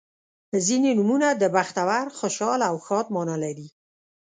•ځینې 0.65 0.89
نومونه 0.97 1.27
د 1.41 1.43
بختور، 1.55 2.05
خوشحال 2.19 2.59
او 2.69 2.75
ښاد 2.85 3.05
معنا 3.15 3.35
لري. 3.43 3.67